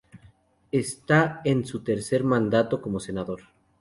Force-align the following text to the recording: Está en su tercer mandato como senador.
Está 0.71 1.41
en 1.45 1.63
su 1.63 1.83
tercer 1.83 2.23
mandato 2.23 2.81
como 2.81 2.99
senador. 2.99 3.41